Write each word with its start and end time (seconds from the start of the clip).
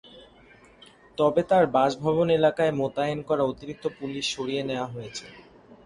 তবে 1.17 1.41
তাঁর 1.49 1.65
বাসভবন 1.75 2.27
এলাকায় 2.37 2.73
মোতায়েন 2.79 3.19
করা 3.29 3.43
অতিরিক্ত 3.45 3.85
পুলিশ 3.97 4.25
সরিয়ে 4.35 4.63
নেওয়া 4.69 4.87
হয়েছে। 4.93 5.25